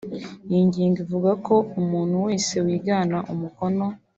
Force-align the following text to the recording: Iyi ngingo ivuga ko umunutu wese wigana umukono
Iyi 0.49 0.61
ngingo 0.67 0.97
ivuga 1.05 1.31
ko 1.45 1.55
umunutu 1.79 2.15
wese 2.27 2.53
wigana 2.65 3.17
umukono 3.33 3.85